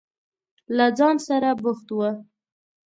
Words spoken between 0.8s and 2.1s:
ځان سره بوخت و.